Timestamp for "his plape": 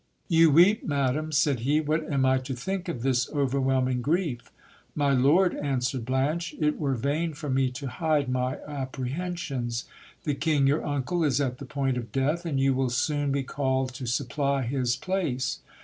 14.63-15.41